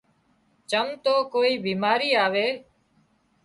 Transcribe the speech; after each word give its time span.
چم 0.69 0.87
تو 1.03 1.13
ڪوئي 1.33 1.53
ٻيماري 1.63 2.09
آوي 2.25 2.47